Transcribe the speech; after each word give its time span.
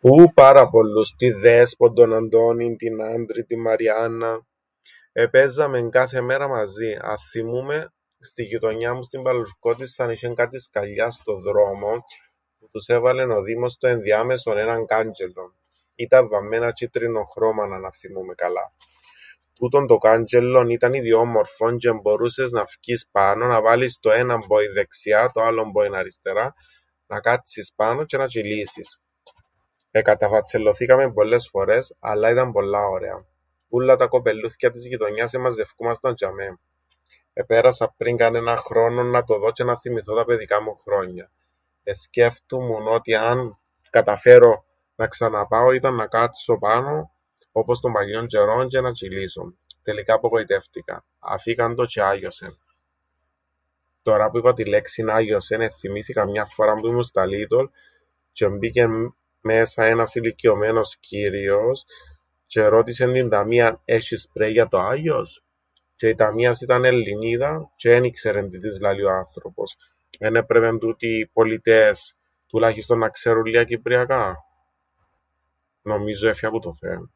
"Ουου, 0.00 0.32
πάρα 0.34 0.68
πολλούς! 0.68 1.14
Την 1.16 1.40
Δέσπων, 1.40 1.94
τον 1.94 2.14
Αντώνην, 2.14 2.76
την 2.76 3.02
Άντρην, 3.02 3.46
την 3.46 3.60
Μαριάνναν... 3.60 4.46
Επαίζαμεν 5.12 5.90
κάθε 5.90 6.20
μέρα 6.20 6.48
μαζίν. 6.48 6.98
Αθθυμούμαι 7.00 7.92
στην 8.18 8.44
γειτονιάν 8.44 8.96
μου 8.96 9.02
στην 9.02 9.22
Παλλουρκώτισσαν 9.22 10.10
είσ̆εν 10.10 10.34
κάτι 10.34 10.58
σκαλιά 10.60 11.10
στον 11.10 11.40
δρόμον, 11.42 12.04
που 12.58 12.68
τους 12.72 12.86
έβαλεν 12.86 13.30
ο 13.30 13.42
δήμος 13.42 13.72
στο 13.72 13.86
ενδιάμεσον 13.88 14.58
έναν 14.58 14.82
κάντζ̆ελλον- 14.86 15.52
ήταν 16.04 16.28
βαμμένα 16.28 16.70
τζ̆ίτρινον 16.72 17.24
χρώμαν, 17.32 17.72
αν 17.72 17.84
αθθυμούμαι 17.84 18.34
καλά. 18.34 18.72
Τούτον 19.54 19.86
το 19.86 19.96
κάντζ̆ελλον 20.02 20.68
ήταν 20.70 20.92
ιδιόμορφον 20.94 21.72
τζ̆ι 21.76 21.88
εμπορούσες 21.94 22.50
να 22.50 22.64
φκεις 22.66 23.06
πάνω, 23.12 23.46
να 23.46 23.62
βάλεις 23.62 23.98
το 24.00 24.10
έναν 24.10 24.40
πόιν 24.46 24.72
δεξιά, 24.72 25.30
το 25.34 25.40
άλλον 25.42 25.72
πόιν 25.72 25.94
αριστερά, 25.94 26.54
να 27.06 27.20
κάτσεις 27.20 27.72
πάνω 27.76 28.00
τζ̆αι 28.04 28.18
να 28.18 28.24
τζ̆υλήσεις. 28.26 28.98
Εκαταφατσελλωθήκαμεν 29.90 31.12
πολλές 31.12 31.48
φορές, 31.48 31.94
αλλά 32.00 32.30
ήταν 32.30 32.52
πολλά 32.52 32.86
ωραία. 32.88 33.24
Ούλλα 33.68 33.96
τα 33.96 34.06
κοπελλούθκια 34.06 34.70
της 34.72 34.86
γειτονιάς 34.86 35.34
εμαζευκούμασταν 35.34 36.14
τζ̆ειαμαί. 36.16 36.58
Επέρασα 37.32 37.94
πριν 37.96 38.16
κανέναν 38.16 38.56
χρόνον 38.56 39.10
να 39.10 39.24
το 39.24 39.38
δω 39.38 39.50
τζ̆αι 39.54 39.64
να 39.66 39.76
θθυμηθώ 39.76 40.14
τα 40.14 40.24
παιδικά 40.24 40.62
μου 40.62 40.80
χρόνια. 40.84 41.30
Εσκέφτουμουν 41.82 42.86
ότι, 42.94 43.14
αν 43.14 43.58
καταφέρω 43.90 44.64
να 44.94 45.06
ξαναπάω, 45.06 45.72
ήταν 45.72 45.94
να 45.94 46.06
κάτσω 46.06 46.58
πάνω, 46.58 47.10
όπως 47.52 47.80
τον 47.80 47.92
παλιόν 47.92 48.24
τζ̆αιρόν, 48.26 48.64
τζ̆αι 48.68 48.82
να 48.82 48.90
τζ̆υλήσω. 48.92 49.54
Τελικά 49.82 50.14
απογοητεύτηκα. 50.14 51.04
Αφήκαν 51.18 51.74
το 51.74 51.84
τζ̆αι 51.84 52.02
άγιωσεν. 52.04 52.58
Τωρά 54.02 54.30
που 54.30 54.38
είπα 54.38 54.52
την 54.52 54.66
λέξην 54.66 55.08
""άγιωσεν"", 55.10 55.60
εθθυμήθηκα 55.60 56.24
μιαν 56.26 56.50
φοράν 56.50 56.80
που 56.80 56.86
ήμουν 56.86 57.02
στα 57.02 57.26
Λίτολ 57.26 57.70
τζ̆ι 58.32 58.44
εμπήκεν 58.46 59.16
μέσα 59.40 59.84
ένας 59.84 60.14
ηλικιωμένος 60.14 60.96
κύριος, 61.00 61.84
τζ̆ι 62.46 62.60
ερώτησεν 62.62 63.12
την 63.12 63.28
ταμίαν 63.28 63.80
""έσ̆εις 63.86 64.18
σπρέι 64.22 64.50
για 64.50 64.68
το 64.68 64.78
άγιος;"", 64.78 65.42
τζ̆αι 65.96 66.08
η 66.10 66.14
ταμίας 66.14 66.60
ήταν 66.60 66.84
Ελληνίδα, 66.84 67.70
τζ̆αι 67.76 67.90
εν 67.94 68.04
ήξερεν 68.04 68.50
τι 68.50 68.58
της 68.60 68.80
λαλεί 68.80 69.04
ο 69.04 69.10
άνθρωπος. 69.16 69.76
Εν 70.18 70.36
έπρεπεν 70.36 70.78
τούτοι 70.78 71.06
οι 71.06 71.26
πωλητές 71.26 72.14
τουλάχιστον 72.46 72.98
να 72.98 73.08
ξέρουν 73.08 73.44
λλία 73.44 73.64
κυπριακά; 73.64 74.36
Νομίζω 75.82 76.28
έφυα 76.28 76.50
που 76.50 76.58
το 76.58 76.72
θέμαν." 76.74 77.10